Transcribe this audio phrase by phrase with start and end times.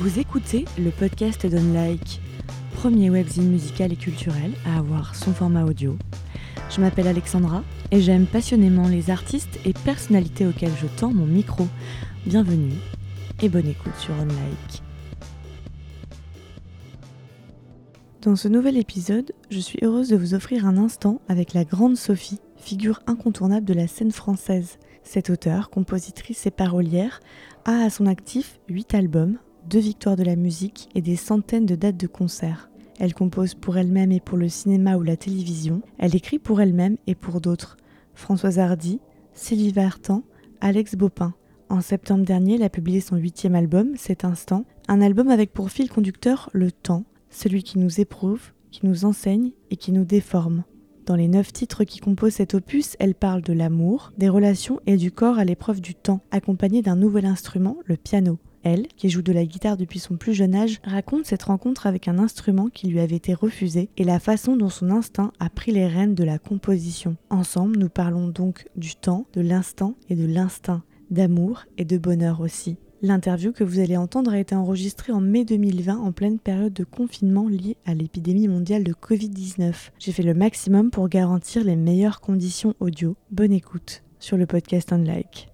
[0.00, 2.20] Vous écoutez le podcast d'Unlike,
[2.74, 5.98] premier webzine musical et culturel à avoir son format audio.
[6.70, 11.66] Je m'appelle Alexandra et j'aime passionnément les artistes et personnalités auxquels je tends mon micro.
[12.26, 12.74] Bienvenue
[13.42, 14.84] et bonne écoute sur Unlike.
[18.22, 21.96] Dans ce nouvel épisode, je suis heureuse de vous offrir un instant avec la grande
[21.96, 24.78] Sophie, figure incontournable de la scène française.
[25.02, 27.18] Cette auteure, compositrice et parolière
[27.64, 29.38] a à son actif 8 albums,
[29.68, 32.70] 2 victoires de la musique et des centaines de dates de concerts.
[32.98, 35.82] Elle compose pour elle-même et pour le cinéma ou la télévision.
[35.98, 37.76] Elle écrit pour elle-même et pour d'autres.
[38.14, 38.98] Françoise Hardy,
[39.34, 40.22] Sylvie Vartan,
[40.62, 41.34] Alex Bopin.
[41.68, 45.70] En septembre dernier, elle a publié son huitième album, Cet Instant, un album avec pour
[45.70, 50.64] fil conducteur le temps, celui qui nous éprouve, qui nous enseigne et qui nous déforme.
[51.04, 54.96] Dans les neuf titres qui composent cet opus, elle parle de l'amour, des relations et
[54.96, 58.38] du corps à l'épreuve du temps, accompagnée d'un nouvel instrument, le piano.
[58.68, 62.06] Elle, qui joue de la guitare depuis son plus jeune âge, raconte cette rencontre avec
[62.06, 65.72] un instrument qui lui avait été refusé et la façon dont son instinct a pris
[65.72, 67.16] les rênes de la composition.
[67.30, 72.40] Ensemble, nous parlons donc du temps, de l'instant et de l'instinct, d'amour et de bonheur
[72.40, 72.76] aussi.
[73.00, 76.84] L'interview que vous allez entendre a été enregistrée en mai 2020 en pleine période de
[76.84, 79.90] confinement liée à l'épidémie mondiale de Covid-19.
[79.98, 83.16] J'ai fait le maximum pour garantir les meilleures conditions audio.
[83.30, 85.48] Bonne écoute sur le podcast Unlike.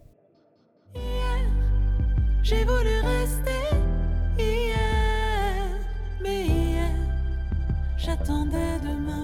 [2.44, 3.74] J'ai voulu rester
[4.38, 5.66] hier,
[6.20, 6.90] mais hier,
[7.96, 9.23] j'attendais demain.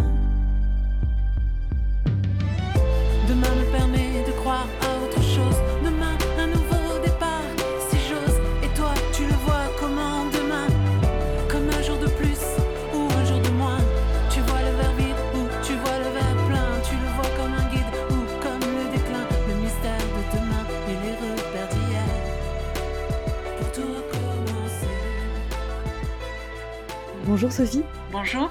[27.42, 28.50] Bonjour Sophie, Bonjour.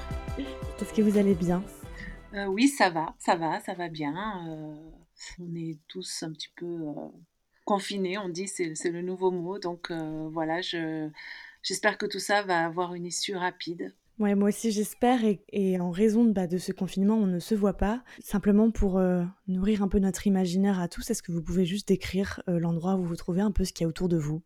[0.81, 1.63] est-ce que vous allez bien?
[2.33, 4.15] Euh, oui, ça va, ça va, ça va bien.
[4.49, 4.73] Euh,
[5.39, 7.07] on est tous un petit peu euh,
[7.65, 9.59] confinés, on dit, c'est, le nouveau mot.
[9.59, 11.07] Donc voilà, je,
[11.61, 13.93] j'espère que tout ça va avoir une issue rapide.
[14.17, 17.37] Ouais, moi aussi j'espère et, et en raison de, bah, de ce confinement, on ne
[17.37, 18.03] se voit pas.
[18.23, 18.99] Simplement pour
[19.45, 23.03] nourrir un peu notre imaginaire à tous, est-ce que vous pouvez juste décrire l'endroit où
[23.03, 24.41] vous vous trouvez, un peu ce qu'il y a autour de vous?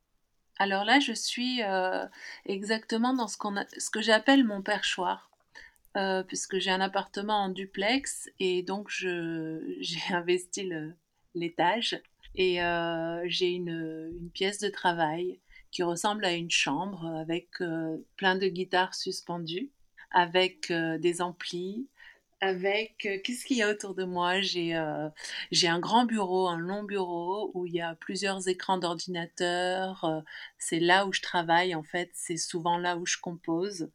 [0.63, 2.05] Alors là, je suis euh,
[2.45, 3.37] exactement dans ce,
[3.89, 5.29] que j'appelle mon perchoir.
[5.97, 10.69] euh, puisque j'ai un appartement en duplex et donc j'ai investi
[11.35, 12.01] l'étage
[12.35, 17.49] et euh, j'ai une, pièce de travail qui ressemble à une chambre avec
[18.15, 19.69] plein de guitares suspendues,
[20.11, 21.89] avec des amplis,
[22.43, 24.41] avec euh, qu'est-ce qu'il y a autour de moi?
[24.41, 25.09] J'ai euh,
[25.51, 30.03] j'ai un grand bureau, un long bureau où il y a plusieurs écrans d'ordinateur.
[30.03, 30.21] euh,
[30.57, 33.89] c'est là où je travaille en fait, c'est souvent là où je compose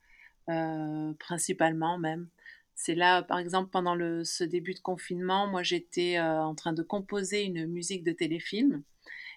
[1.19, 2.29] principalement même.
[2.75, 6.83] C'est là, par exemple, pendant le, ce début de confinement, moi j'étais en train de
[6.83, 8.83] composer une musique de téléfilm.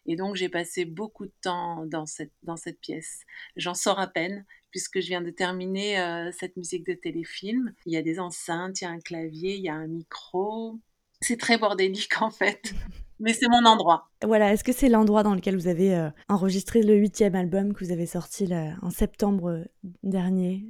[0.06, 3.24] Et donc j'ai passé beaucoup de temps dans cette, dans cette pièce.
[3.58, 7.74] J'en sors à peine puisque je viens de terminer euh, cette musique de téléfilm.
[7.86, 10.80] Il y a des enceintes, il y a un clavier, il y a un micro.
[11.22, 12.74] C'est très bordélique en fait.
[13.20, 14.10] Mais c'est mon endroit.
[14.24, 17.86] Voilà, est-ce que c'est l'endroit dans lequel vous avez euh, enregistré le huitième album que
[17.86, 19.66] vous avez sorti là, en septembre euh,
[20.02, 20.66] dernier,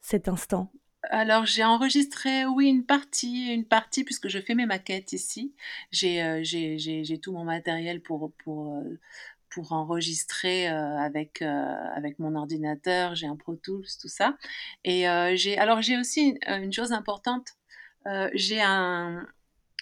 [0.00, 0.70] cet instant?
[1.10, 5.54] Alors j'ai enregistré, oui, une partie, une partie, puisque je fais mes maquettes ici.
[5.90, 8.98] J'ai euh, tout mon matériel pour, pour, euh,
[9.56, 11.46] pour enregistrer euh, avec, euh,
[11.94, 13.14] avec mon ordinateur.
[13.14, 14.36] J'ai un Pro Tools, tout ça.
[14.84, 17.48] Et euh, j'ai, alors j'ai aussi une, une chose importante.
[18.34, 19.26] J'ai un,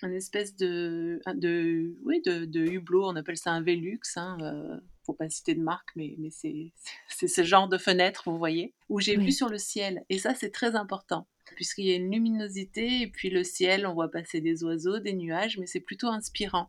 [0.03, 3.99] un espèce de, de, oui, de, de hublot, on appelle ça un Velux.
[4.17, 6.73] Hein, euh, faut pas citer de marque, mais, mais c'est,
[7.09, 9.27] c'est ce genre de fenêtre, vous voyez, où j'ai Oui.
[9.27, 10.05] vu sur le ciel.
[10.09, 13.95] Et ça, c'est très important, puisqu'il y a une luminosité, et puis le ciel, on
[13.95, 16.69] voit passer des oiseaux, des nuages, mais c'est plutôt inspirant.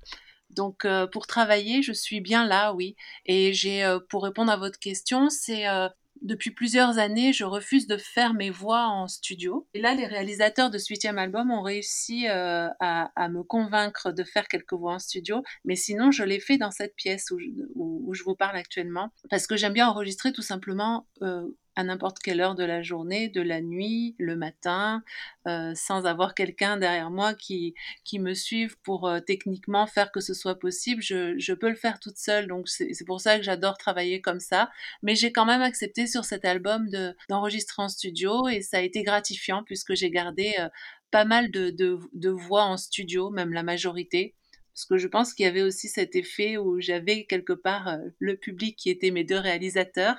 [0.50, 2.96] Donc, euh, pour travailler, je suis bien là, oui.
[3.26, 5.90] Et j'ai, euh, pour répondre à votre question, c'est euh,
[6.22, 9.68] depuis plusieurs années, je refuse de faire mes voix en studio.
[9.74, 14.12] Et là, les réalisateurs de ce huitième album ont réussi euh, à, à me convaincre
[14.12, 15.44] de faire quelques voix en studio.
[15.66, 18.56] Mais sinon, je l'ai fait dans cette pièce où je, où, où je vous parle
[18.56, 19.10] actuellement.
[19.30, 21.46] Parce que j'aime bien enregistrer tout simplement euh,
[21.76, 25.04] à n'importe quelle heure de la journée, de la nuit, le matin,
[25.48, 30.20] euh, sans avoir quelqu'un derrière moi qui, qui me suive pour euh, techniquement faire que
[30.22, 31.02] ce soit possible.
[31.02, 34.40] Je, je peux le faire toute seule, donc c'est pour ça que j'adore travailler comme
[34.40, 34.70] ça.
[35.04, 38.82] Mais j'ai quand même accepté sur cet album de- d'enregistrer en studio et ça a
[38.82, 40.70] été gratifiant puisque j'ai gardé euh,
[41.12, 44.36] pas mal de, de, de voix en studio, même la majorité.
[44.76, 47.98] Parce que je pense qu'il y avait aussi cet effet où j'avais quelque part euh,
[48.20, 50.18] le public qui était mes deux réalisateurs,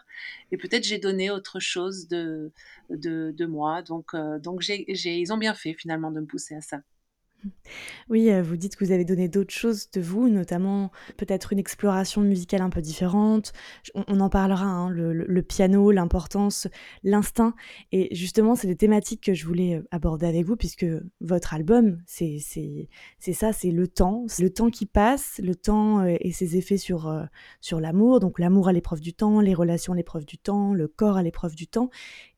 [0.50, 2.50] et peut-être j'ai donné autre chose de,
[2.88, 3.82] de, de moi.
[3.82, 6.81] Donc, euh, donc j'ai, ils ont bien fait finalement de me pousser à ça.
[8.09, 11.59] Oui, euh, vous dites que vous avez donné d'autres choses de vous, notamment peut-être une
[11.59, 13.53] exploration musicale un peu différente.
[13.94, 16.69] On, en parlera, hein, le, piano, l'importance,
[17.03, 17.55] l'instinct.
[17.93, 20.87] Et justement, c'est des thématiques que je voulais euh, aborder avec vous, puisque
[21.21, 22.38] votre album, c'est
[23.33, 24.25] ça, c'est le temps.
[24.29, 27.12] C'est le temps qui passe, le temps euh, et ses effets sur,
[27.61, 28.21] sur l'amour.
[28.21, 31.23] Donc l'amour à l'épreuve du temps, les relations à l'épreuve du temps, le corps à
[31.23, 31.91] l'épreuve du temps.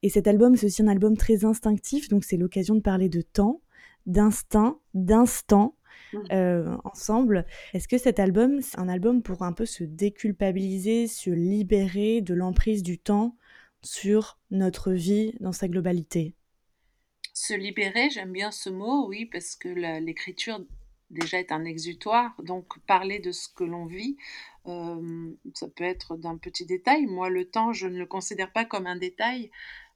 [0.03, 3.21] Et cet album, c'est aussi un album très instinctif, donc c'est l'occasion de parler de
[3.21, 3.61] temps
[4.09, 5.77] d'instinct, d'instant
[6.13, 6.19] mmh.
[6.33, 7.47] euh, ensemble.
[7.75, 12.35] Est-ce que cet album, c'est un album pour un peu se déculpabiliser, se libérer de
[12.35, 13.37] l'emprise du temps
[13.83, 16.35] sur notre vie dans sa globalité?
[17.35, 19.69] Se libérer, j'aime bien ce mot, oui, parce que
[20.01, 20.61] l'écriture
[21.11, 24.17] déjà est un exutoire, donc parler de ce que l'on vit,
[24.67, 27.07] euh, ça peut être d'un petit détail.
[27.07, 29.51] Moi, le temps, je ne le considère pas comme un détail,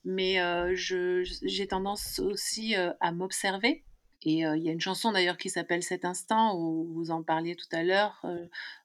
[0.05, 3.85] mais euh, j'ai tendance aussi à m'observer
[4.25, 7.57] et il y a une chanson d'ailleurs qui s'appelle Cet instant, où vous en parliez
[7.57, 8.25] tout à l'heure.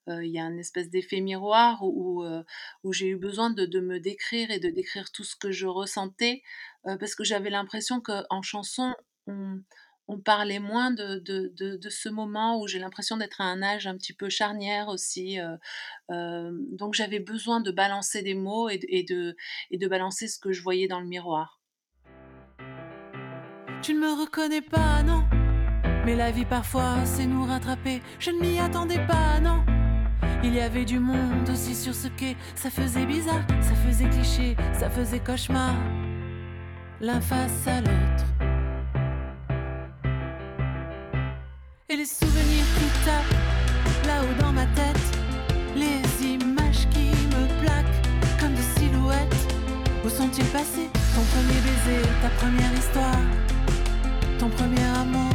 [0.07, 2.25] Il y a un espèce d'effet miroir où,
[2.83, 5.67] où j'ai eu besoin de, de, me décrire et de décrire tout ce que je
[5.67, 6.41] ressentais,
[6.83, 8.95] parce que j'avais l'impression qu'en chanson,
[9.27, 9.61] on,
[10.07, 13.85] on, parlait moins de, de, de ce moment où j'ai l'impression d'être à un âge
[13.85, 15.37] un petit peu charnière aussi.
[16.09, 19.35] donc j'avais besoin de balancer des mots et, et, de,
[19.69, 21.56] et de balancer ce que je voyais dans le miroir.
[23.87, 25.23] Tu ne me reconnais pas, non
[26.05, 28.01] Mais la vie parfois sait nous rattraper.
[28.19, 29.63] Je ne m'y attendais pas, non
[30.43, 32.35] Il y avait du monde aussi sur ce quai.
[32.53, 35.73] Ça faisait bizarre, ça faisait cliché, ça faisait cauchemar.
[36.99, 38.25] L'un face à l'autre.
[41.87, 45.17] Et les souvenirs qui tapent là-haut dans ma tête.
[45.77, 49.47] Les images qui me plaquent comme des silhouettes.
[50.03, 53.46] Où sont-ils passés Ton premier baiser, ta première histoire?
[54.39, 55.31] Ton premier amour.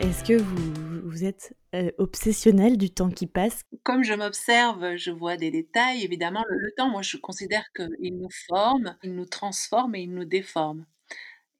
[0.00, 3.62] Est-ce que vous, vous êtes euh, obsessionnel du temps qui passe?
[3.84, 6.02] Comme je m'observe, je vois des détails.
[6.02, 10.24] Évidemment, le, temps, moi, je considère qu'il nous forme, il nous transforme et il nous
[10.24, 10.86] déforme.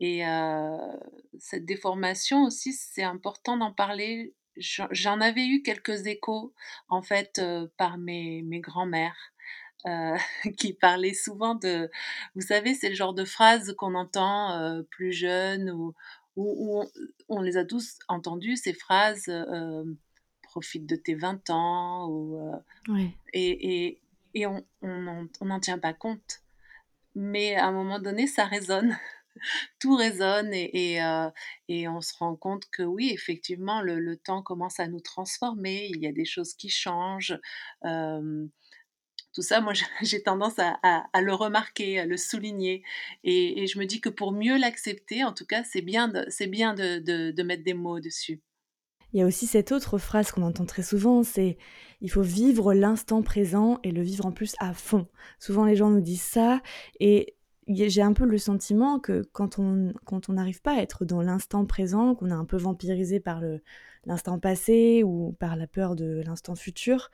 [0.00, 0.76] Et euh,
[1.38, 4.34] cette déformation aussi, c'est important d'en parler.
[4.56, 6.52] J'en avais eu quelques échos,
[6.88, 9.32] en fait, euh, par mes, mes grands-mères.
[9.86, 10.16] Euh,
[10.58, 11.90] qui parlait souvent de,
[12.34, 15.94] vous savez, c'est le genre de phrase qu'on entend euh, plus jeune ou,
[16.36, 16.84] ou,
[17.28, 19.84] on, les a tous entendues, ces phrases, euh,
[20.42, 22.62] profite de tes 20 ans, ou,
[23.32, 24.00] et, et,
[24.34, 26.40] et, on n'en tient pas compte.
[27.14, 28.96] Mais à un moment donné, ça résonne.
[29.80, 31.28] Tout résonne et, et,
[31.68, 35.88] et, on se rend compte que oui, effectivement, le, le, temps commence à nous transformer,
[35.90, 37.38] il y a des choses qui changent
[39.32, 39.72] tout ça, moi,
[40.02, 42.82] j'ai tendance à, le remarquer, à le souligner.
[43.24, 46.74] Et, je me dis que pour mieux l'accepter, en tout cas, c'est bien, de, bien
[46.74, 48.40] de, mettre des mots dessus.
[49.12, 51.58] Il y a aussi cette autre phrase qu'on entend très souvent, c'est
[52.00, 55.08] il faut vivre l'instant présent et le vivre en plus à fond.
[55.40, 56.62] Souvent les gens nous disent ça
[57.00, 57.34] et
[57.66, 61.22] j'ai un peu le sentiment que quand on quand on n'arrive pas à être dans
[61.22, 63.42] l'instant présent, qu'on est un peu vampirisé par
[64.06, 67.10] l'instant passé ou par la peur de l'instant futur,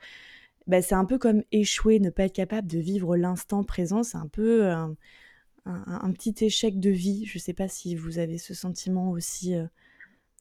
[0.67, 4.03] bah, c'est un peu comme échouer, ne pas être capable de vivre l'instant présent.
[4.03, 7.25] C'est un peu un, petit échec de vie.
[7.25, 9.55] Je ne sais pas si vous avez ce sentiment aussi.
[9.55, 9.65] Euh.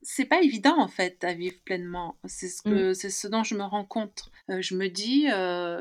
[0.02, 2.16] C'est pas évident en fait à vivre pleinement.
[2.24, 2.94] C'est ce, que, mmh.
[2.94, 4.30] c'est ce dont je me rends compte.
[4.50, 5.80] Euh, je me dis, euh,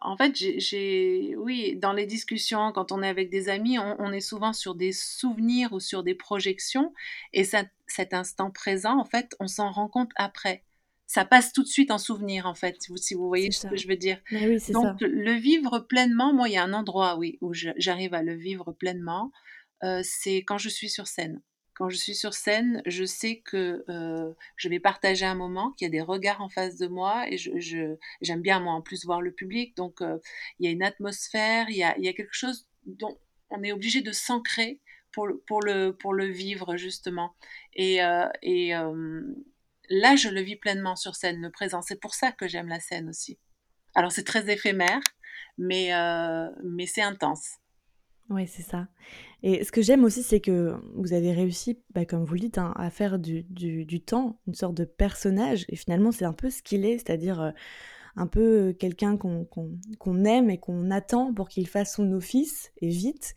[0.00, 4.20] en fait, j'ai, oui, dans les discussions, quand on est avec des amis, on, est
[4.20, 6.94] souvent sur des souvenirs ou sur des projections.
[7.32, 10.62] Et cet instant présent, en fait, on s'en rend compte après
[11.06, 13.86] ça passe tout de suite en souvenir, en fait, si vous, voyez ce que je
[13.86, 14.20] veux dire.
[14.70, 18.34] Donc, le vivre pleinement, moi, il y a un endroit, oui, où j'arrive à le
[18.34, 19.30] vivre pleinement,
[19.84, 21.40] euh, c'est quand je suis sur scène.
[21.74, 25.84] Quand je suis sur scène, je sais que euh, je vais partager un moment, qu'il
[25.84, 29.04] y a des regards en face de moi, et je, j'aime bien, moi, en plus,
[29.04, 29.76] voir le public.
[29.76, 30.18] Donc, euh,
[30.58, 33.16] il y a une atmosphère, il y a, il y a quelque chose dont
[33.50, 34.80] on est obligé de s'ancrer
[35.12, 37.36] pour, pour, le, pour le vivre, justement.
[37.74, 37.98] Et,
[38.42, 38.74] et
[39.88, 41.82] là, je le vis pleinement sur scène, le présent.
[41.82, 43.38] C'est pour ça que j'aime la scène aussi.
[43.94, 45.00] Alors, c'est très éphémère,
[45.58, 47.56] mais, euh, mais c'est intense.
[48.28, 48.88] Oui, c'est ça.
[49.42, 52.58] Et ce que j'aime aussi, c'est que vous avez réussi, bah, comme vous le dites,
[52.58, 55.64] hein, à faire du, du, temps une sorte de personnage.
[55.68, 57.50] Et finalement, c'est un peu ce qu'il est, c'est-à-dire euh,
[58.16, 63.34] un peu quelqu'un qu'on aime et qu'on attend pour qu'il fasse son office et vite.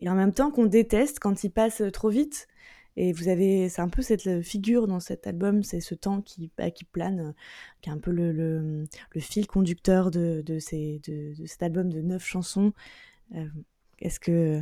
[0.00, 2.48] Et en même temps qu'on déteste quand il passe trop vite.
[2.96, 6.50] Et vous avez, c'est un peu cette figure dans cet album, c'est ce temps qui,
[6.58, 7.34] bah, qui plane,
[7.80, 8.84] qui est un peu le,
[9.18, 12.72] fil conducteur de, cet album de neuf chansons.
[14.00, 14.60] est-ce que,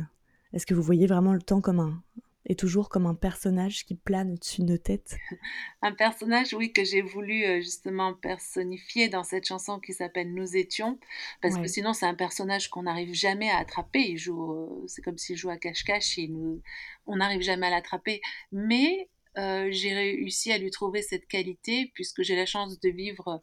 [0.53, 2.01] est-ce que vous voyez vraiment le temps comme un,
[2.45, 5.17] et toujours comme un personnage qui plane au-dessus de nos têtes.
[5.81, 10.55] Un personnage, oui, que j'ai voulu euh, justement personnifier dans cette chanson qui s'appelle Nous
[10.55, 10.99] étions,
[11.41, 13.99] parce que sinon c'est un personnage qu'on n'arrive jamais à attraper.
[13.99, 16.61] Il joue, euh, c'est comme s'il joue à cache-cache et nous,
[17.05, 18.21] on n'arrive jamais à l'attraper.
[18.51, 23.41] Mais euh, j'ai réussi à lui trouver cette qualité puisque j'ai la chance de vivre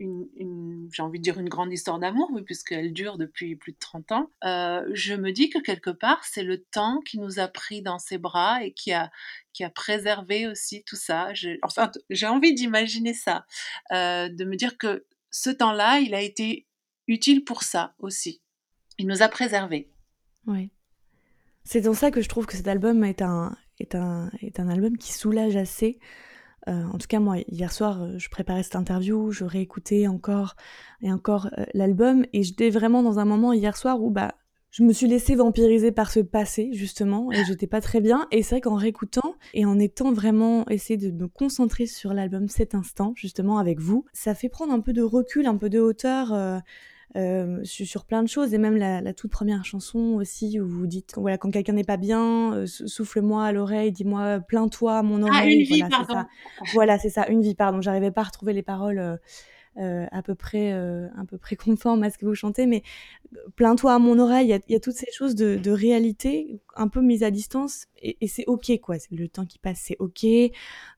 [0.00, 3.78] une, j'ai envie de dire une grande histoire d'amour, oui, puisqu'elle dure depuis plus de
[3.78, 7.48] 30 ans, euh, je me dis que quelque part, c'est le temps qui nous a
[7.48, 9.10] pris dans ses bras et qui a,
[9.52, 11.32] qui a préservé aussi tout ça.
[11.62, 13.46] enfin, j'ai envie d'imaginer ça,
[13.92, 16.66] euh, de me dire que ce temps-là, il a été
[17.06, 18.40] utile pour ça aussi.
[18.98, 19.90] Il nous a préservés.
[20.46, 20.70] Oui.
[21.64, 24.68] C'est dans ça que je trouve que cet album est un, est un, est un
[24.68, 25.98] album qui soulage assez
[26.68, 30.56] euh, en tout cas, moi, hier soir, euh, je préparais cette interview, je réécoutais encore
[31.02, 34.34] et encore euh, l'album, et j'étais vraiment dans un moment hier soir où bah,
[34.70, 38.26] je me suis laissée vampiriser par ce passé, justement, et j'étais pas très bien.
[38.30, 42.48] Et c'est vrai qu'en réécoutant et en étant vraiment essayé de me concentrer sur l'album
[42.48, 45.80] cet instant, justement, avec vous, ça fait prendre un peu de recul, un peu de
[45.80, 46.62] hauteur.
[47.16, 48.54] Euh, sur plein de choses.
[48.54, 51.96] Et même la, toute première chanson aussi où vous dites voilà quand quelqu'un n'est pas
[51.96, 55.32] bien euh, souffle-moi à l'oreille dis-moi plains-toi à mon oreille.
[55.34, 56.28] ah une vie voilà, pardon.
[56.72, 57.80] voilà c'est ça une vie pardon.
[57.80, 59.20] J'arrivais pas à retrouver les paroles
[59.78, 62.82] euh, à peu près à peu près conformes à ce que vous chantez mais
[63.54, 64.58] plains-toi à mon oreille.
[64.68, 68.26] Il y, a toutes ces choses de, réalité un peu mises à distance et, et
[68.26, 68.96] c'est ok quoi.
[69.12, 70.26] Le temps qui passe c'est ok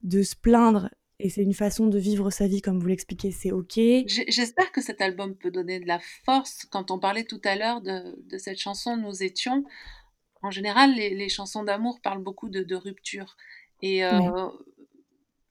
[0.01, 3.51] de se plaindre et c'est une façon de vivre sa vie comme vous l'expliquez, c'est
[3.51, 3.79] ok.
[4.05, 6.65] J'espère que cet album peut donner de la force.
[6.69, 9.63] Quand on parlait tout à l'heure de, de, cette chanson Nous étions,
[10.43, 13.35] en général, les, les chansons d'amour parlent beaucoup de, de rupture.
[13.81, 14.47] Et euh,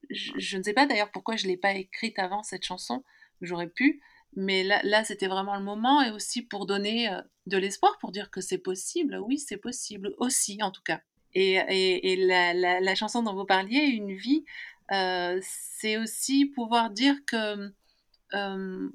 [0.09, 3.03] je, je, ne sais pas d'ailleurs pourquoi je ne l'ai pas écrite avant cette chanson,
[3.41, 4.01] j'aurais pu,
[4.37, 8.13] mais là, là c'était vraiment le moment et aussi pour donner euh, de l'espoir, pour
[8.13, 9.19] dire que c'est possible.
[9.27, 11.01] Oui, c'est possible aussi, en tout cas.
[11.35, 14.45] Et, et, et la, la, la, chanson dont vous parliez, Une vie,
[14.93, 17.73] euh, c'est aussi pouvoir dire que
[18.35, 18.91] euh,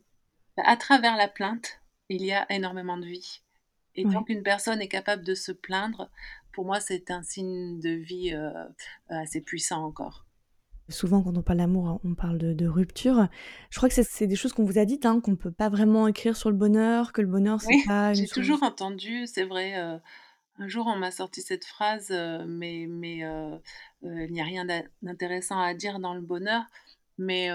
[0.58, 3.42] à travers la plainte, il y a énormément de vie.
[3.96, 6.10] Et tant qu'une personne est capable de se plaindre,
[6.54, 8.66] pour moi, c'est un signe de vie euh,
[9.10, 10.26] assez puissant encore.
[10.88, 13.28] Souvent, quand on parle d'amour, on parle de, rupture.
[13.70, 15.70] Je crois que c'est des choses qu'on vous a dites, hein, qu'on ne peut pas
[15.70, 19.46] vraiment écrire sur le bonheur, que le bonheur, c'est pas une J'ai toujours entendu, c'est
[19.46, 20.00] vrai,
[20.62, 23.58] un jour, on m'a sorti cette phrase, euh, mais, mais euh,
[24.04, 24.66] euh, il n'y a rien
[25.02, 26.64] d'intéressant à dire dans le bonheur.
[27.18, 27.50] Mais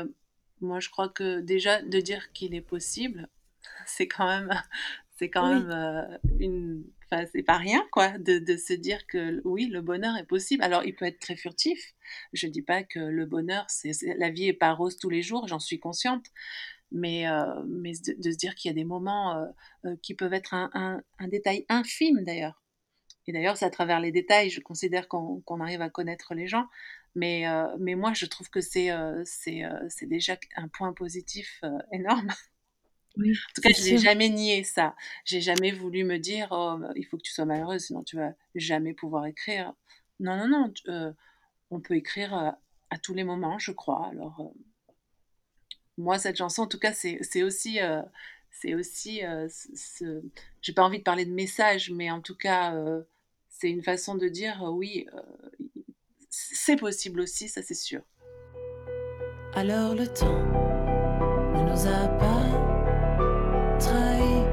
[0.60, 3.28] moi, je crois que déjà, de dire qu'il est possible,
[3.86, 4.50] c'est quand même,
[5.16, 6.84] c'est quand même une.
[7.08, 10.64] Enfin, c'est pas rien, quoi, de, de, se dire que oui, le bonheur est possible.
[10.64, 11.94] Alors, il peut être très furtif.
[12.32, 15.46] Je dis pas que le bonheur, c'est la vie est pas rose tous les jours,
[15.46, 16.26] j'en suis consciente.
[16.90, 17.26] Mais,
[17.68, 19.46] mais de, se dire qu'il y a des moments
[20.02, 22.60] qui peuvent être un, un, un détail infime, d'ailleurs
[23.26, 26.68] et d'ailleurs, c'est à travers les détails, je considère qu'on arrive à connaître les gens.
[27.16, 31.62] Mais, euh, mais moi, je trouve que c'est euh, euh, c'est déjà un point positif
[31.90, 32.28] énorme.
[33.16, 34.94] Oui, en tout cas, je n'ai jamais nié ça.
[35.24, 38.34] J'ai jamais voulu me dire oh, il faut que tu sois malheureuse, sinon tu vas
[38.54, 39.72] jamais pouvoir écrire.
[40.20, 41.14] Non, non, non.
[41.70, 42.34] on peut écrire
[42.90, 44.08] à tous les moments, je crois.
[44.12, 44.52] Alors,
[45.96, 47.78] moi, cette chanson, en tout cas, c'est aussi
[48.50, 49.22] c'est aussi,
[49.74, 50.22] ce...
[50.60, 52.74] j'ai pas envie de parler de message, mais en tout cas,
[53.58, 55.20] c'est une façon de dire euh, oui, euh,
[56.28, 58.02] c'est possible aussi, ça c'est sûr.
[59.54, 60.42] Alors le temps
[61.54, 62.42] ne nous a pas
[63.78, 64.44] trahis,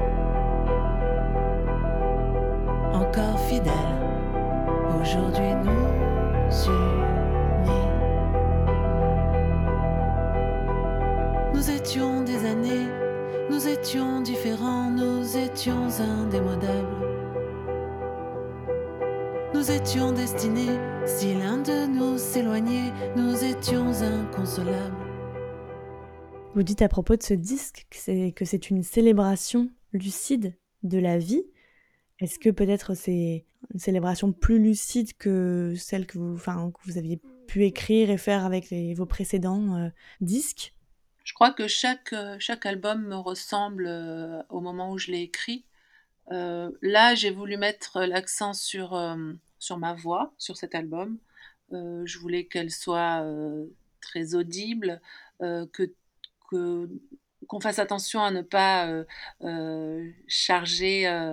[2.94, 3.72] encore fidèles,
[5.00, 6.04] aujourd'hui nous
[6.66, 7.84] unis.
[11.52, 12.88] Nous étions des années,
[13.50, 16.93] nous étions différents, nous étions indémodables
[19.64, 24.94] nous étions destinés, si l'un de nous s'éloignait, nous étions inconsolables.
[26.54, 31.44] Vous dites à propos de ce disque que c'est une célébration lucide de la vie.
[32.20, 36.98] Est-ce que peut-être c'est une célébration plus lucide que celle que vous, enfin, que vous
[36.98, 39.88] aviez pu écrire et faire avec vos précédents euh,
[40.20, 40.74] disques?
[41.24, 45.22] Je crois que chaque, euh, chaque album me ressemble euh, au moment où je l'ai
[45.22, 45.64] écrit.
[46.28, 48.94] là, j'ai voulu mettre l'accent sur
[49.58, 51.18] sur ma voix sur cet album.
[51.72, 53.66] Euh, je voulais qu'elle soit euh,
[54.00, 55.00] très audible,
[55.42, 55.92] euh, que
[57.48, 58.88] qu'on fasse attention à ne pas
[60.28, 61.32] charger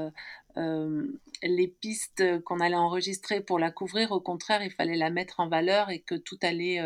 [1.43, 4.11] les pistes qu'on allait enregistrer pour la couvrir.
[4.11, 6.81] Au contraire, il fallait la mettre en valeur et que tout allait,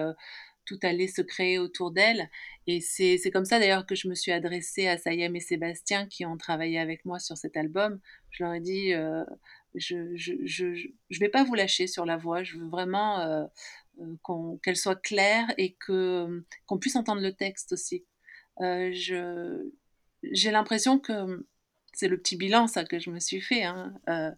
[0.66, 2.30] tout allait se créer autour d'elle.
[2.68, 6.26] Et c'est comme ça d'ailleurs que je me suis adressée à Sayem et Sébastien qui
[6.26, 8.02] ont travaillé avec moi sur cet album.
[8.32, 8.92] Je leur ai dit,
[9.76, 13.20] je ne je, je, je, vais pas vous lâcher sur la voix, je veux vraiment
[13.20, 13.46] euh,
[14.64, 18.06] qu'elle soit claire et que qu'on puisse entendre le texte aussi.
[18.60, 21.46] j'ai l'impression que
[21.96, 24.32] c'est le petit bilan, que je me suis fait, hein, euh,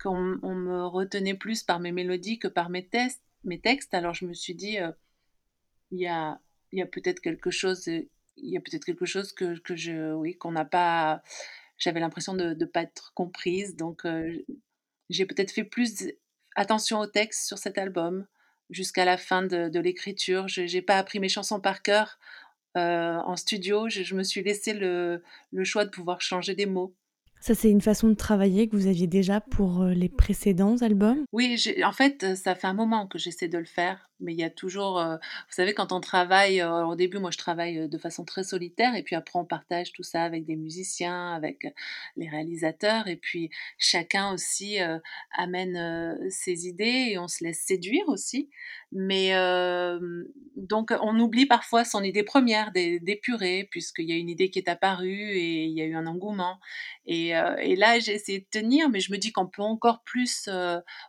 [0.00, 3.94] qu'on me retenait plus par mes mélodies que par mes, tests, mes textes.
[3.94, 4.92] Alors je me suis dit, euh,
[5.90, 6.40] il y a,
[6.72, 10.36] y a peut-être quelque chose, il y a peut-être quelque chose que, que je, oui,
[10.36, 11.22] qu'on n'a pas.
[11.78, 14.36] J'avais l'impression de ne pas être comprise, donc euh,
[15.08, 16.12] j'ai peut-être fait plus
[16.56, 18.26] attention au texte sur cet album
[18.70, 20.48] jusqu'à la fin de, de l'écriture.
[20.48, 22.18] Je n'ai pas appris mes chansons par cœur
[22.76, 25.22] euh, en studio, je, me suis laissé le,
[25.52, 26.94] le, choix de pouvoir changer des mots.
[27.40, 31.24] Ça, c'est une façon de travailler que vous aviez déjà pour euh, les précédents albums?
[31.32, 34.44] Oui, en fait, ça fait un moment que j'essaie de le faire mais il y
[34.44, 37.88] a toujours, euh, vous savez, quand on travaille, euh, au début, moi je travaille euh,
[37.88, 41.66] de façon très solitaire, et puis après on partage tout ça avec des musiciens, avec
[42.16, 44.78] les réalisateurs, et puis chacun aussi
[45.36, 48.48] amène ses idées et on se laisse séduire aussi.
[48.92, 49.32] Mais
[50.56, 54.68] donc on oublie parfois son idée première d'épurer, puisqu'il y a une idée qui est
[54.68, 56.58] apparue et il y a eu un engouement.
[57.06, 60.48] Et, là j'ai essayé de tenir, mais je me dis qu'on peut encore plus,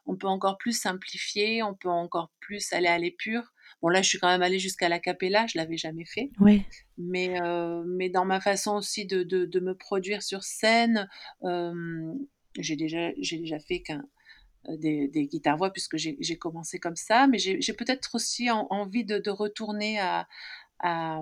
[0.05, 3.53] on peut encore plus simplifier, on peut encore plus aller à l'épure.
[3.81, 6.31] Bon, là, je suis quand même allée jusqu'à la capella, je l'avais jamais fait.
[6.39, 6.63] Oui.
[6.97, 11.07] Mais, euh, mais dans ma façon aussi de, de, me produire sur scène,
[11.43, 12.13] euh,
[12.57, 14.03] j'ai déjà, déjà fait qu'un,
[14.67, 19.17] euh, des, des guitares-voix puisque j'ai commencé comme ça, mais j'ai peut-être aussi envie de,
[19.17, 20.27] de, retourner à,
[20.79, 21.21] à,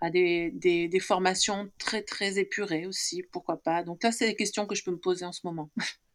[0.00, 3.82] à des, des, des, formations très très épurées aussi, pourquoi pas.
[3.82, 5.70] Donc là, c'est des questions que je peux me poser en ce moment.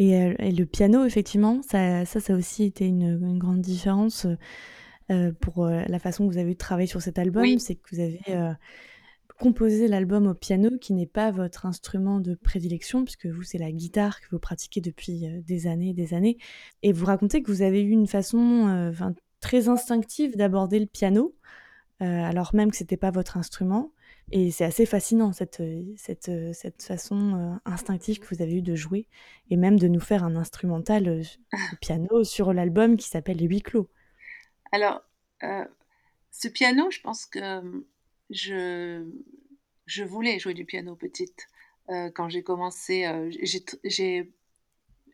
[0.00, 4.26] Euh, et, le piano, effectivement, ça, ça, ça a aussi été une, grande différence
[5.10, 7.58] euh, pour euh, la façon que vous avez travaillé sur cet album.
[7.58, 8.20] C'est que vous avez
[9.38, 13.70] composé l'album au piano, qui n'est pas votre instrument de prédilection, puisque vous, c'est la
[13.70, 16.38] guitare que vous pratiquez depuis des années et des années.
[16.82, 18.92] Et vous racontez que vous avez eu une façon
[19.38, 21.36] très instinctive d'aborder le piano,
[22.00, 23.92] alors même que ce n'était pas votre instrument.
[24.30, 25.62] Et c'est assez fascinant, cette,
[25.96, 29.08] cette, cette façon euh, instinctive que vous avez eue de jouer,
[29.48, 31.22] et même de nous faire un instrumental euh,
[31.80, 33.88] piano sur l'album qui s'appelle Les Huit Clos.
[34.70, 35.02] Alors,
[35.44, 35.64] euh,
[36.30, 37.62] ce piano, je pense que
[38.28, 39.02] je,
[39.86, 41.46] je voulais jouer du piano petite.
[42.14, 43.06] quand j'ai commencé,
[43.84, 44.30] j'ai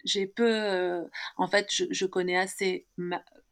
[0.04, 2.88] j'ai peu, en fait, je, je connais assez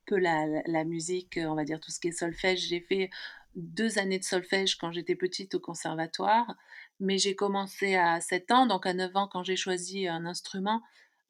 [0.07, 2.69] peu la, la, la, musique, on va dire tout ce qui est solfège.
[2.69, 3.11] J'ai fait
[3.55, 6.55] deux années de solfège quand j'étais petite au conservatoire,
[7.01, 10.83] mais j'ai commencé à 7 ans, donc à 9 ans quand j'ai choisi un instrument.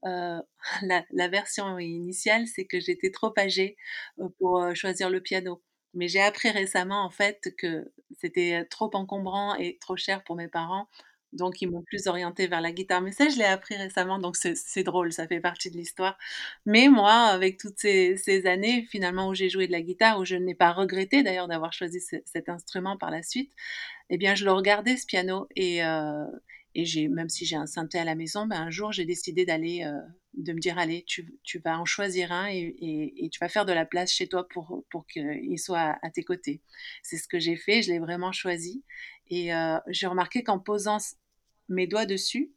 [0.04, 0.40] Euh,
[0.82, 3.76] la, la, version initiale, c'est que j'étais trop âgée
[4.20, 5.62] euh, pour euh, choisir le piano.
[5.94, 10.48] Mais j'ai appris récemment en fait que c'était trop encombrant et trop cher pour mes
[10.48, 10.88] parents
[11.33, 13.01] donc, ils m'ont plus orienté vers la guitare.
[13.01, 16.18] Mais ça, je l'ai appris récemment, donc c'est drôle, ça fait partie de l'histoire.
[16.66, 20.37] Mais moi, avec toutes ces, années, finalement, où j'ai joué de la guitare, où je
[20.37, 23.53] n'ai pas regretté d'ailleurs d'avoir choisi cet instrument par la suite,
[24.11, 25.49] eh bien, je le regardais, ce piano.
[25.57, 26.27] Et, euh,
[26.75, 29.47] et j'ai, même si j'ai un synthé à la maison, ben, un jour, j'ai décidé
[29.47, 30.01] d'aller, euh,
[30.35, 33.49] de me dire, allez, tu, tu, vas en choisir un et, et, et, tu vas
[33.49, 36.61] faire de la place chez toi pour, pour qu'il soit à, à, tes côtés.
[37.03, 38.83] C'est ce que j'ai fait, je l'ai vraiment choisi.
[39.29, 40.99] Et euh, j'ai remarqué qu'en posant
[41.72, 42.52] mes doigts dessus.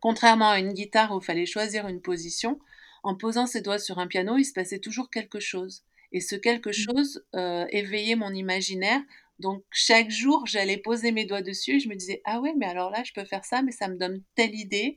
[0.00, 2.58] Contrairement à une guitare où il fallait choisir une position,
[3.02, 5.84] en posant ses doigts sur un piano, il se passait toujours quelque chose.
[6.12, 6.72] Et ce quelque mmh.
[6.72, 9.00] chose euh, éveillait mon imaginaire.
[9.38, 12.66] Donc chaque jour, j'allais poser mes doigts dessus et je me disais ah ouais, mais
[12.66, 14.96] alors là, je peux faire ça, mais ça me donne telle idée.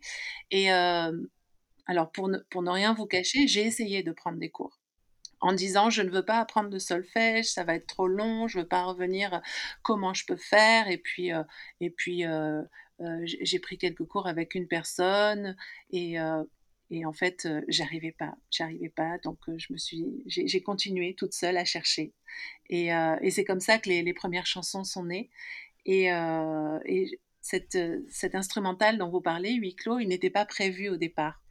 [0.51, 1.11] Et euh,
[1.87, 4.79] alors pour ne, pour ne rien vous cacher, j'ai essayé de prendre des cours
[5.41, 8.59] en disant je ne veux pas apprendre de solfège, ça va être trop long, je
[8.59, 9.41] veux pas revenir
[9.83, 10.87] comment je peux faire?
[10.89, 11.43] Et puis euh,
[11.81, 12.63] et puis euh, euh,
[13.23, 15.55] j'ai pris quelques cours avec une personne
[15.91, 16.17] et
[16.91, 19.17] et en fait j'arrivais pas, j'arrivais pas.
[19.19, 22.13] Donc je me suis j'ai continué toute seule à chercher.
[22.69, 22.89] Et,
[23.29, 25.29] c'est comme ça que les, premières chansons sont nées.
[25.85, 26.07] Et,
[26.85, 27.77] et cette,
[28.09, 31.41] cet instrumental dont vous parlez, huis clos, il n'était pas prévu au départ.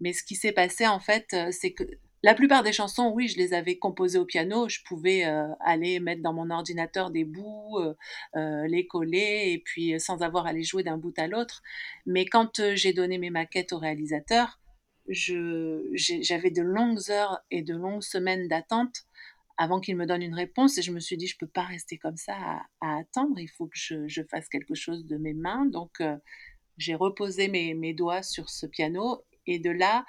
[0.00, 1.84] Mais ce qui s'est passé en fait, c'est que
[2.24, 4.66] la plupart des chansons, oui, je les avais composées au piano.
[4.66, 7.94] Je pouvais euh, aller mettre dans mon ordinateur des bouts, euh,
[8.36, 11.62] euh, les coller, et puis sans avoir à les jouer d'un bout à l'autre.
[12.06, 14.58] Mais quand j'ai donné mes maquettes au réalisateur,
[15.06, 19.02] j'avais de longues heures et de longues semaines d'attente
[19.58, 20.78] avant qu'il me donne une réponse.
[20.78, 22.36] Et je me suis dit, je ne peux pas rester comme ça
[22.80, 23.38] à, attendre.
[23.38, 25.66] Il faut que je, fasse quelque chose de mes mains.
[25.66, 26.02] Donc,
[26.78, 30.04] j'ai reposé mes doigts sur ce piano et de là,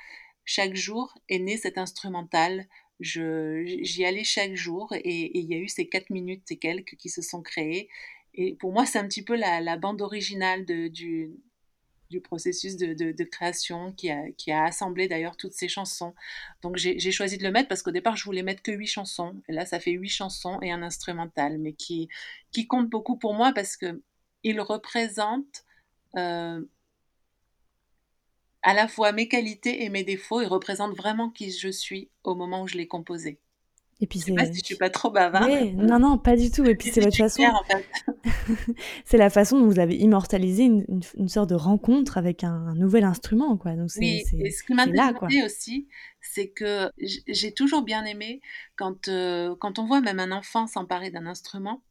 [0.45, 2.67] chaque jour est né cet instrumental.
[2.99, 6.95] Je, j'y allais chaque jour et, il y a eu ces quatre minutes et quelques
[6.95, 7.89] qui se sont créées.
[8.35, 11.33] Et pour moi, c'est un petit peu la, bande originale du,
[12.09, 16.13] du processus de, de, création qui a, qui a assemblé d'ailleurs toutes ces chansons.
[16.61, 19.41] Donc j'ai choisi de le mettre parce qu'au départ, je voulais mettre que huit chansons.
[19.49, 22.07] Et là, ça fait huit chansons et un instrumental, mais qui,
[22.51, 24.01] qui compte beaucoup pour moi parce que
[24.43, 25.65] il représente
[26.17, 26.61] euh,
[28.65, 30.41] à la fois mes qualités et mes défauts.
[30.41, 33.39] Il représente vraiment qui je suis au moment où je l'ai composé.
[34.01, 35.49] Et puis Je sais pas si je suis pas trop bavarde.
[35.49, 36.65] Ouais, non, non, pas du tout.
[36.65, 37.85] Et puis c'est votre façon, en fait.
[39.05, 42.53] c'est la façon dont vous avez immortalisé une, une, une sorte de rencontre avec un,
[42.53, 43.75] un nouvel instrument, quoi.
[43.75, 45.87] Donc c'est Oui, et ce qui m'a demandé aussi,
[46.19, 48.41] c'est que j'ai toujours bien aimé
[48.75, 51.81] quand, euh, quand on voit même un enfant s'emparer d'un instrument,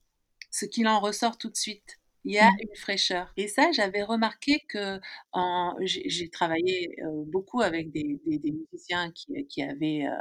[0.50, 2.00] ce qu'il en ressort tout de suite.
[2.24, 2.58] Il y a Mm.
[2.60, 3.32] une fraîcheur.
[3.36, 5.00] Et ça, j'avais remarqué que
[5.32, 10.16] en, j'ai travaillé euh, beaucoup avec des, des, des musiciens qui, qui avaient, euh,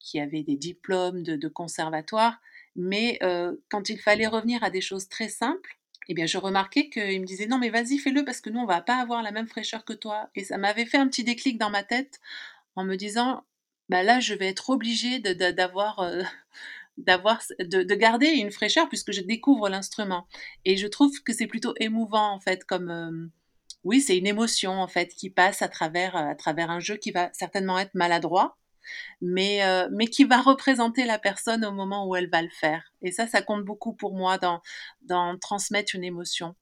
[0.00, 2.40] qui avaient des diplômes de, de conservatoire,
[2.74, 5.78] mais euh, quand il fallait revenir à des choses très simples,
[6.08, 8.66] eh bien, je remarquais qu'ils me disaient non, mais vas-y, fais-le parce que nous, on
[8.66, 10.30] va pas avoir la même fraîcheur que toi.
[10.36, 12.20] Et ça m'avait fait un petit déclic dans ma tête
[12.76, 13.44] en me disant,
[13.88, 16.00] bah là, je vais être obligée d'avoir,
[16.98, 20.26] d'avoir, de, de garder une fraîcheur puisque je découvre l'instrument.
[20.64, 23.28] Et je trouve que c'est plutôt émouvant en fait, comme euh,
[23.84, 27.12] oui, c'est une émotion en fait qui passe à travers à travers un jeu qui
[27.12, 28.56] va certainement être maladroit,
[29.20, 32.92] mais euh, mais qui va représenter la personne au moment où elle va le faire.
[33.02, 34.60] Et ça, ça compte beaucoup pour moi dans
[35.02, 36.56] dans transmettre une émotion.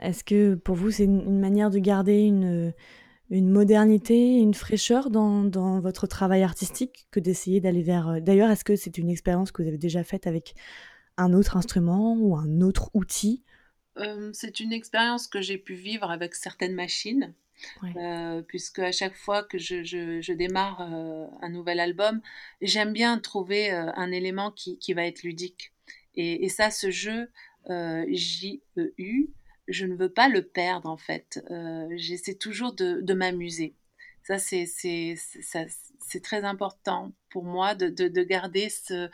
[0.00, 2.72] Est-ce que pour vous, c'est une, une manière de garder une,
[3.30, 8.08] une modernité, une fraîcheur dans, dans votre travail artistique que d'essayer d'aller vers...
[8.08, 10.54] euh, D'ailleurs, est-ce que c'est une expérience que vous avez déjà faite avec
[11.16, 13.42] un autre instrument ou un autre outil?
[13.98, 17.34] Euh, c'est une expérience que j'ai pu vivre avec certaines machines.
[17.82, 17.92] Ouais.
[17.96, 22.22] Euh, puisque à chaque fois que je, je- je démarre euh, un nouvel album,
[22.62, 25.74] j'aime bien trouver euh, un élément qui, qui va être ludique.
[26.14, 27.28] Et, et ça, ce jeu
[28.08, 29.30] J-E-U,
[29.70, 31.42] je ne veux pas le perdre en fait.
[31.50, 33.74] Euh, j'essaie toujours de, m'amuser.
[34.24, 35.16] Ça, c'est
[36.22, 39.08] très important pour moi de, de, de garder ce...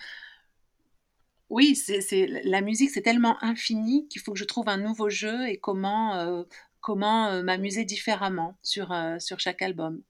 [1.49, 5.49] Oui, c'est, la musique, c'est tellement infini qu'il faut que je trouve un nouveau jeu
[5.49, 6.43] et comment, euh,
[6.81, 10.03] comment euh, m'amuser différemment sur, sur chaque album.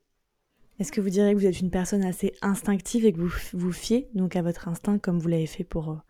[0.79, 3.73] Est-ce que vous diriez que vous êtes une personne assez instinctive et que vous vous
[3.73, 6.01] fiez donc à votre instinct comme vous l'avez fait pour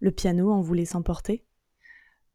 [0.00, 1.44] le piano en vous laissant porter?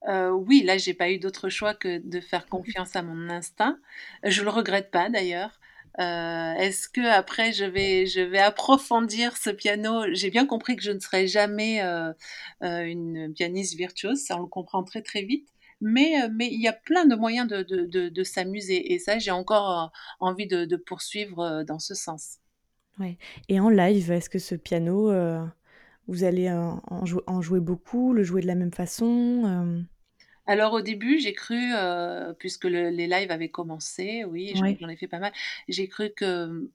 [0.08, 3.80] Euh, oui, là, j'ai pas eu d'autre choix que de faire confiance à mon instinct.
[4.24, 5.60] Je le regrette pas d'ailleurs.
[6.00, 10.04] Euh, est-ce que après je vais je vais approfondir ce piano?
[10.14, 12.14] J'ai bien compris que je ne serai jamais euh,
[12.62, 15.50] une pianiste virtuose, ça on le comprend très très vite.
[15.82, 19.20] Mais mais il y a plein de moyens de de, de, de s'amuser et ça
[19.20, 22.38] j'ai encore envie de, poursuivre dans ce sens.
[23.00, 23.18] Ouais.
[23.50, 25.46] Et en live, est-ce que ce piano, euh,
[26.08, 29.86] vous allez en, jou- en jouer beaucoup, le jouer de la même façon
[30.52, 34.98] Alors au début, j'ai cru, euh, puisque le- les lives avaient commencé, oui, j'en ai
[34.98, 35.32] fait pas mal,
[35.70, 36.70] j'ai cru que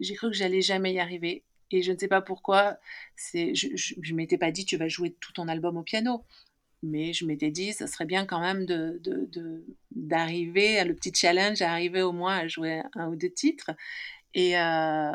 [0.00, 1.44] j'ai cru que j'allais jamais y arriver.
[1.70, 2.78] Et je ne sais pas pourquoi,
[3.16, 6.24] c'est, je, je, je m'étais pas dit tu vas jouer tout ton album au piano,
[6.82, 10.94] mais je m'étais dit ça serait bien quand même de, de, de- d'arriver à le
[10.94, 13.72] petit challenge, à arriver au moins à jouer un ou deux titres.
[14.34, 15.12] Et, euh,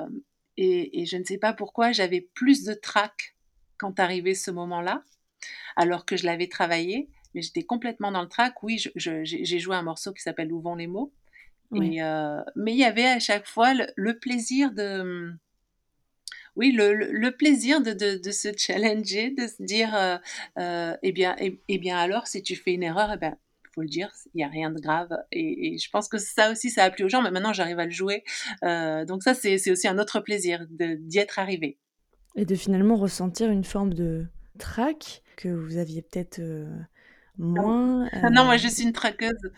[0.57, 3.35] et, et je ne sais pas pourquoi j'avais plus de trac
[3.77, 5.03] quand arrivait ce moment-là
[5.75, 8.61] alors que je l'avais travaillé, mais j'étais complètement dans le track.
[8.63, 11.11] Oui, j'ai joué un morceau qui s'appelle Où vont les mots?
[11.81, 15.31] Et, euh, mais il y avait à chaque fois le, le plaisir de,
[16.55, 20.17] oui, le, le- le plaisir de, de, de se challenger, de se dire, euh,
[20.59, 23.35] euh, eh bien, eh, eh bien alors, si tu fais une erreur, eh ben,
[23.73, 25.09] faut le dire, il n'y a rien de grave.
[25.31, 27.79] Et, et je pense que ça aussi, ça a plu aux gens, mais maintenant, j'arrive
[27.79, 28.23] à le jouer.
[28.61, 31.79] Donc ça, c'est aussi un autre plaisir d'y être arrivé.
[32.35, 34.27] Et de finalement ressentir une forme de
[34.59, 36.39] trac que vous aviez peut-être
[37.37, 38.09] moins.
[38.21, 39.51] Ah non, moi euh, je suis une traqueuse.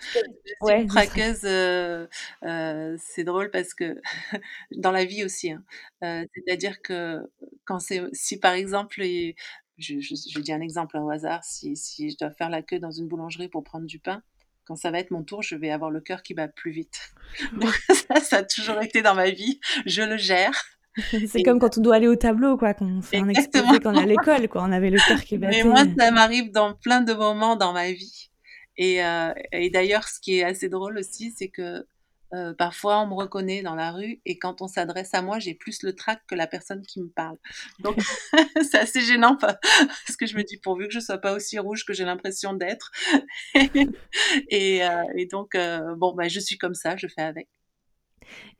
[0.45, 1.41] Je suis Ouais, une traqueuse.
[1.43, 2.07] euh,
[2.43, 4.01] euh, c'est drôle parce que
[4.71, 5.51] dans la vie aussi.
[5.51, 5.63] hein.
[6.03, 7.19] Euh, c'est-à-dire que
[7.65, 9.35] quand c'est, si par exemple, et
[9.77, 12.79] je, je, je dis un exemple au hasard, si, si je dois faire la queue
[12.79, 14.23] dans une boulangerie pour prendre du pain,
[14.65, 16.99] quand ça va être mon tour, je vais avoir le cœur qui bat plus vite.
[17.61, 19.59] Donc ça, ça a toujours été dans ma vie.
[19.85, 20.53] Je le gère.
[21.27, 23.95] C'est comme quand on doit aller au tableau, quoi, qu'on fait un exposé quand on
[23.95, 24.63] est à l'école, quoi.
[24.63, 25.63] On avait le cœur qui battait.
[25.63, 28.29] Mais moi, ça m'arrive dans plein de moments dans ma vie.
[28.77, 31.85] Et, euh, et d'ailleurs, ce qui est assez drôle aussi, c'est que
[32.33, 35.53] euh, parfois, on me reconnaît dans la rue et quand on s'adresse à moi, j'ai
[35.53, 37.37] plus le trac que la personne qui me parle.
[37.79, 37.97] Donc,
[38.69, 41.85] c'est assez gênant parce que je me dis pourvu que je sois pas aussi rouge
[41.85, 42.91] que j'ai l'impression d'être.
[44.49, 45.57] et, euh, et, donc,
[45.97, 47.47] bon, bah, je suis comme ça, je fais avec.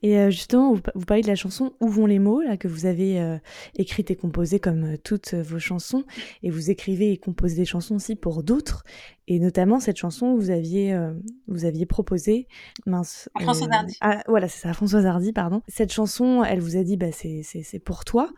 [0.02, 2.86] Et euh, justement, vous, parlez de la chanson Où vont les mots, là, que vous
[2.86, 3.38] avez euh,
[3.76, 6.04] écrite et composée comme euh, toutes vos chansons.
[6.44, 8.84] Et vous écrivez et composez des chansons aussi pour d'autres.
[9.28, 10.96] Et notamment cette chanson, vous aviez,
[11.48, 12.48] vous aviez proposé.
[12.86, 13.28] Mince.
[13.34, 13.98] À Françoise Hardy.
[14.02, 15.64] Ah, voilà, c'est ça, Françoise Hardy, pardon.
[15.68, 18.30] Cette chanson, elle vous a dit, bah, c'est pour toi.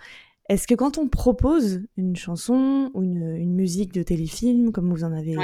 [0.47, 5.03] Est-ce que quand on propose une chanson ou une, une, musique de téléfilm, comme vous
[5.03, 5.35] en avez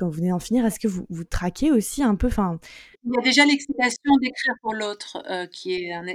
[0.00, 2.58] quand vous venez d'en finir, est-ce que vous, vous traquez aussi un peu enfin...
[3.04, 6.06] Il y a déjà l'excitation d'écrire pour l'autre, euh, qui est un,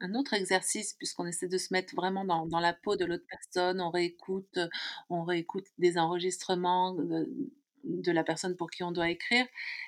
[0.00, 3.80] un, autre exercice, puisqu'on essaie de se mettre vraiment dans, la peau de l'autre personne.
[3.80, 4.60] On réécoute,
[5.10, 9.46] on réécoute des enregistrements de, la personne pour qui on doit écrire.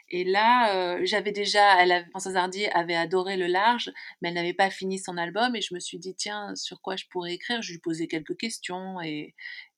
[0.08, 4.54] Et là, euh, j'avais déjà, elle Françoise Hardy avait adoré le large, mais elle n'avait
[4.54, 5.54] pas fini son album.
[5.54, 7.62] Et je me suis dit, tiens, sur quoi je pourrais écrire?
[7.62, 9.34] Je lui posais quelques questions et,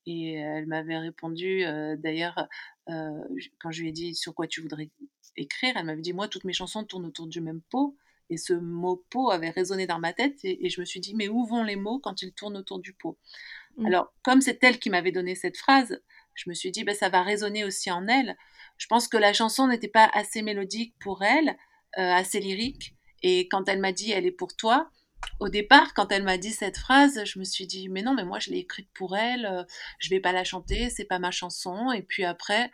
[0.08, 2.44] et elle m'avait répondu, euh, d'ailleurs, euh,
[3.58, 4.90] quand je lui ai dit sur quoi tu voudrais
[5.36, 7.96] écrire, elle m'avait dit moi toutes mes chansons tournent autour du même pot.
[8.30, 11.28] Et ce mot pot avait résonné dans ma tête et, je me suis dit mais
[11.28, 13.16] où vont les mots quand ils tournent autour du pot?
[13.76, 13.86] Mmh.
[13.86, 16.00] Alors comme c'est elle qui m'avait donné cette phrase,
[16.34, 18.36] je me suis dit ben, ça va résonner aussi en elle.
[18.76, 21.56] Je pense que la chanson n'était pas assez mélodique pour elle,
[21.98, 22.94] euh, assez lyrique.
[23.22, 24.90] Et quand elle m'a dit elle est pour toi,
[25.40, 28.24] au départ, quand elle m'a dit cette phrase, je me suis dit mais non, mais
[28.24, 29.64] moi je l'ai écrite pour elle, euh,
[29.98, 31.92] je vais pas la chanter, c'est pas ma chanson.
[31.92, 32.70] Et puis après,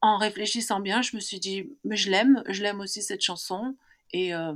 [0.00, 3.76] en réfléchissant bien, je me suis dit mais je l'aime, je l'aime aussi cette chanson
[4.12, 4.54] et, euh,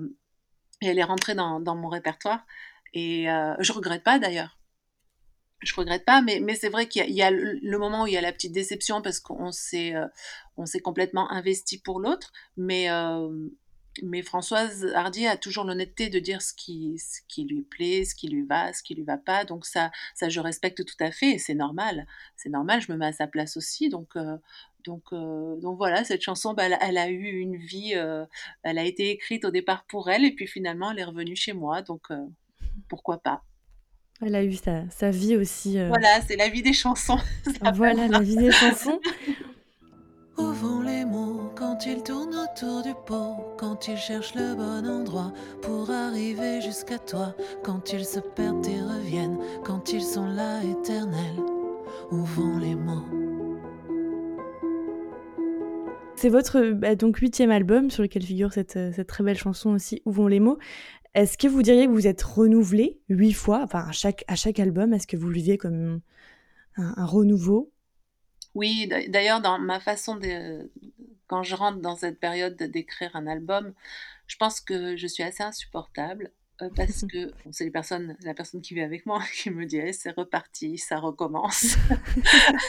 [0.82, 2.44] elle est rentrée dans, mon répertoire
[2.92, 4.58] et euh, je regrette pas d'ailleurs.
[5.62, 8.20] Je regrette pas, mais, c'est vrai qu'il y, a le, moment où il y a
[8.20, 9.94] la petite déception parce qu'on s'est
[10.58, 12.88] on s'est complètement investi pour l'autre, mais
[14.02, 18.14] mais Françoise Hardy a toujours l'honnêteté de dire ce qui, ce qui lui plaît, ce
[18.14, 19.44] qui lui va, ce qui lui va pas.
[19.44, 22.06] Donc ça, ça je respecte tout à fait et c'est normal.
[22.36, 23.88] C'est normal, je me mets à sa place aussi.
[23.88, 24.36] Donc, euh,
[24.84, 28.24] donc, euh, donc voilà, cette chanson, bah, elle, a eu une vie, euh,
[28.62, 31.52] elle a été écrite au départ pour elle et puis finalement elle est revenue chez
[31.52, 31.82] moi.
[31.82, 32.08] Donc
[32.88, 33.42] pourquoi pas
[34.22, 35.72] elle a eu sa, sa vie aussi.
[35.72, 37.18] Voilà, c'est la vie des chansons.
[37.74, 38.98] voilà, la vie des chansons.
[40.38, 44.86] Où vont les mots quand ils tournent autour du pot, quand ils cherchent le bon
[44.86, 50.62] endroit pour arriver jusqu'à toi, quand ils se perdent et reviennent, quand ils sont là
[50.62, 51.40] éternels.
[52.10, 53.04] Où vont les mots.
[56.16, 60.02] C'est votre bah, donc huitième album sur lequel figure cette, cette, très belle chanson aussi,
[60.04, 60.58] Où vont les mots.
[61.14, 64.60] Est-ce que vous diriez que vous êtes renouvelé huit fois, enfin à chaque, à chaque
[64.60, 66.00] album, est-ce que vous le vivez comme
[66.76, 67.72] un renouveau?
[68.56, 70.70] Oui, d'ailleurs, dans ma façon de.
[71.26, 73.74] Quand je rentre dans cette période d'écrire un album,
[74.26, 76.32] je pense que je suis assez insupportable.
[76.62, 79.76] Euh, parce que c'est les personnes, la personne qui vit avec moi qui me dit
[79.76, 81.76] eh, c'est reparti, ça recommence.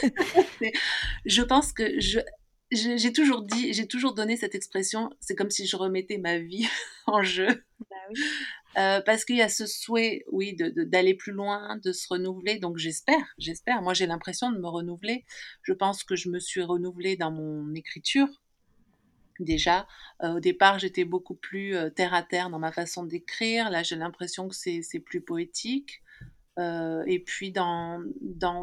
[1.26, 2.20] je pense que je,
[2.72, 6.68] j'ai toujours dit, j'ai toujours donné cette expression, c'est comme si je remettais ma vie
[7.06, 7.64] en jeu.
[7.90, 8.20] Bah oui.
[8.78, 12.60] Euh, parce qu'il y a ce souhait, oui, d'aller plus loin, de se renouveler.
[12.60, 13.82] Donc j'espère, j'espère.
[13.82, 15.26] Moi, j'ai l'impression de me renouveler.
[15.64, 18.28] Je pense que je me suis renouvelée dans mon écriture.
[19.40, 19.88] Déjà,
[20.24, 23.72] euh, au départ, j'étais beaucoup plus euh, terre à terre dans ma façon d'écrire.
[23.72, 26.04] Là, j'ai l'impression que c'est plus poétique.
[26.60, 28.04] et puis dans,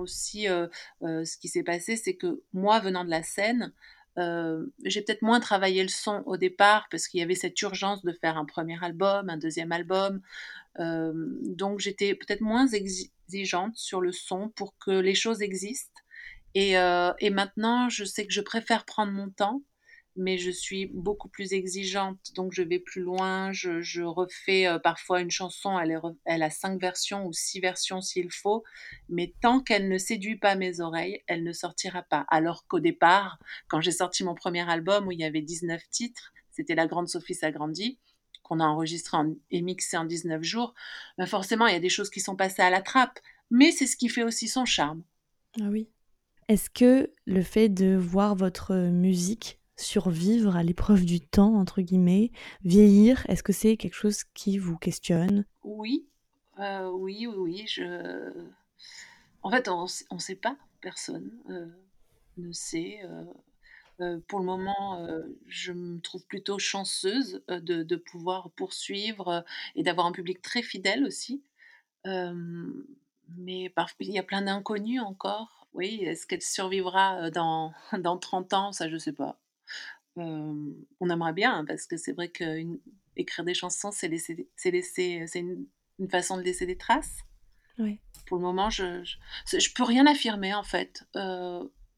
[0.00, 3.72] aussi ce qui s'est passé, c'est que moi, venant de la scène,
[4.18, 8.02] euh, j'ai peut-être moins travaillé le son au départ parce qu'il y avait cette urgence
[8.02, 10.20] de faire un premier album, un deuxième album.
[10.80, 16.00] Euh, donc j'étais peut-être moins exigeante sur le son pour que les choses existent.
[16.54, 19.62] Et, euh, et maintenant, je sais que je préfère prendre mon temps
[20.16, 23.52] mais je suis beaucoup plus exigeante, donc je vais plus loin.
[23.52, 28.64] Je, refais euh, parfois une chanson, elle, a cinq versions ou six versions s'il faut,
[29.08, 32.26] mais tant qu'elle ne séduit pas mes oreilles, elle ne sortira pas.
[32.28, 36.32] Alors qu'au départ, quand j'ai sorti mon premier album où il y avait 19 titres,
[36.50, 37.98] c'était La Grande Sophie s'agrandit,
[38.42, 39.18] qu'on a enregistré
[39.50, 40.74] et mixé en 19 jours,
[41.18, 43.18] ben forcément, il y a des choses qui sont passées à la trappe,
[43.50, 45.02] mais c'est ce qui fait aussi son charme.
[45.60, 45.88] Ah oui.
[46.48, 52.30] Est-ce que le fait de voir votre musique survivre à l'épreuve du temps, entre guillemets,
[52.64, 55.44] vieillir, est-ce que c'est quelque chose qui vous questionne?
[55.62, 56.06] Oui,
[56.58, 57.64] euh, oui, oui, oui.
[57.66, 58.32] Je...
[59.42, 61.66] En fait, on ne sait pas, personne euh,
[62.38, 63.00] ne sait.
[63.04, 63.24] Euh,
[64.00, 65.06] Heu, pour le moment,
[65.46, 69.44] je me trouve plutôt chanceuse, de pouvoir poursuivre,
[69.76, 71.44] et d'avoir un public très fidèle aussi.
[72.04, 75.68] Mais il y a plein d'inconnus encore.
[75.74, 78.72] Oui, est-ce qu'elle survivra, dans dans 30 ans?
[78.72, 79.38] Ça, je sais pas.
[80.16, 82.78] On aimerait bien, hein, parce que c'est vrai qu'une
[83.16, 85.66] écrire des chansons, c'est laisser c'est laisser, c'est une
[85.98, 87.18] une façon de laisser des traces.
[87.78, 87.98] Ouais.
[88.26, 89.02] Pour le moment, je
[89.46, 91.04] je peux rien affirmer, en fait.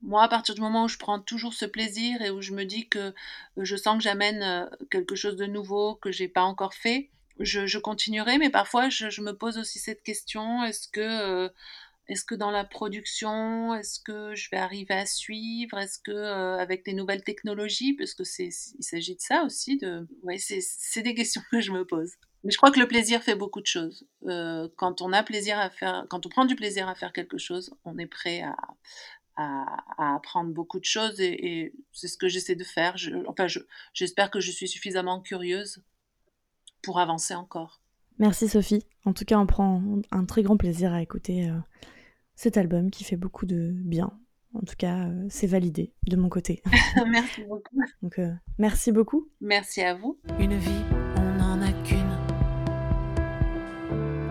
[0.03, 2.65] Moi, à partir du moment où je prends toujours ce plaisir et où je me
[2.65, 3.15] dis que,
[3.57, 7.79] je sens que j'amène, quelque chose de nouveau que j'ai pas encore fait, je je
[7.79, 8.39] continuerai.
[8.39, 11.51] Mais parfois, je je me pose aussi cette question: «Est-ce que,
[12.09, 15.79] est-ce que dans la production, est-ce que je vais arriver à suivre?
[15.79, 19.77] Est-ce que, heu, avec les nouvelles technologies?» parce que c'est il s'agit de ça aussi,
[19.79, 20.07] de
[20.39, 22.13] c'est des questions que je me pose.
[22.45, 24.07] Mais je crois que le plaisir fait beaucoup de choses.
[24.27, 27.39] Heu, quand on a plaisir à faire quand on prend du plaisir à faire quelque
[27.39, 28.57] chose, on est prêt à
[29.99, 32.97] apprendre beaucoup de choses et c'est ce que j'essaie de faire.
[33.27, 33.59] Enfin, je
[33.93, 35.83] j'espère que je suis suffisamment curieuse
[36.83, 37.81] pour avancer encore.
[38.19, 38.87] Merci Sophie.
[39.05, 41.61] En tout cas, on prend un très grand plaisir à écouter, heu,
[42.37, 44.13] cet album qui fait beaucoup de bien.
[44.55, 46.63] En tout cas, heu, c'est validé de mon côté.
[47.11, 47.77] Merci beaucoup.
[48.03, 49.29] Donc, heu, merci beaucoup.
[49.41, 50.19] Merci à vous.
[50.39, 50.85] Une vie,
[51.17, 52.17] on n'en a qu'une.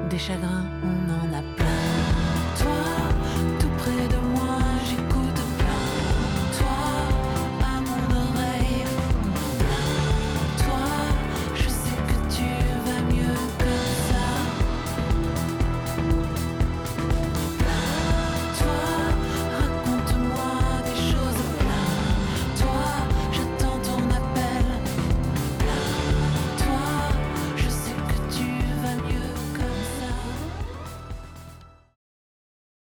[0.10, 0.95] Des chagrins, on.